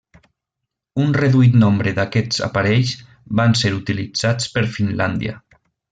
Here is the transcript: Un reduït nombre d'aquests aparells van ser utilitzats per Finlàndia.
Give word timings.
Un 1.01 1.11
reduït 1.17 1.57
nombre 1.63 1.93
d'aquests 1.99 2.41
aparells 2.47 2.95
van 3.41 3.53
ser 3.61 3.75
utilitzats 3.81 4.49
per 4.57 4.65
Finlàndia. 4.79 5.37